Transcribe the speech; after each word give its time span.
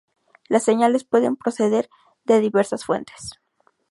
Las 0.49 0.63
señales 0.63 1.03
pueden 1.03 1.35
proceder 1.35 1.87
de 2.23 2.39
diversas 2.39 2.85
fuentes. 2.85 3.33